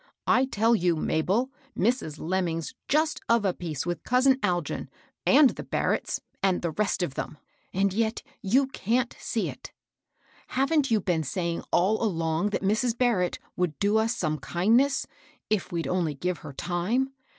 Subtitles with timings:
[0.25, 2.17] I tell you, Mabel, Mrs.
[2.17, 4.87] Lemming's just of a piece with cousin Algin,
[5.27, 7.37] and the Barretts, and the rest of them;
[7.71, 9.69] and yet you can't see it
[10.49, 12.97] I Haven't you been saying all along that Mrs.
[12.97, 15.05] Bar rett would do us some kindness,
[15.51, 17.13] if we'd only give her time